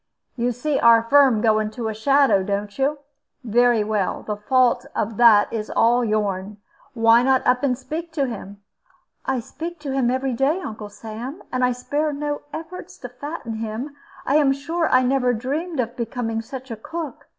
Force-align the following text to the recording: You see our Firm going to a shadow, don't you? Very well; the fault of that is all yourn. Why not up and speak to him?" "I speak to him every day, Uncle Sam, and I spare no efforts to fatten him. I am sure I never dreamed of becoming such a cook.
You 0.35 0.51
see 0.51 0.79
our 0.79 1.03
Firm 1.03 1.41
going 1.41 1.69
to 1.77 1.87
a 1.87 1.93
shadow, 1.93 2.41
don't 2.41 2.79
you? 2.79 2.97
Very 3.43 3.83
well; 3.83 4.23
the 4.23 4.35
fault 4.35 4.87
of 4.95 5.17
that 5.17 5.53
is 5.53 5.69
all 5.69 6.03
yourn. 6.03 6.57
Why 6.95 7.21
not 7.21 7.45
up 7.45 7.61
and 7.61 7.77
speak 7.77 8.11
to 8.13 8.25
him?" 8.25 8.63
"I 9.27 9.39
speak 9.39 9.79
to 9.81 9.91
him 9.93 10.09
every 10.09 10.33
day, 10.33 10.59
Uncle 10.59 10.89
Sam, 10.89 11.43
and 11.51 11.63
I 11.63 11.71
spare 11.73 12.11
no 12.13 12.41
efforts 12.51 12.97
to 12.97 13.09
fatten 13.09 13.57
him. 13.57 13.95
I 14.25 14.37
am 14.37 14.53
sure 14.53 14.89
I 14.89 15.03
never 15.03 15.33
dreamed 15.33 15.79
of 15.79 15.95
becoming 15.95 16.41
such 16.41 16.71
a 16.71 16.75
cook. 16.75 17.27